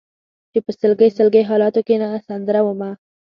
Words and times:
چې 0.51 0.59
په 0.65 0.71
سلګۍ 0.79 1.09
سلګۍ 1.17 1.43
حالاتو 1.49 1.81
کې 1.87 1.95
سندره 2.27 2.59
ومه 2.63 2.91